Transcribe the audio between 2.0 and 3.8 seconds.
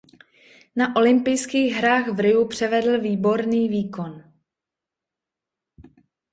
v Riu převedl výborný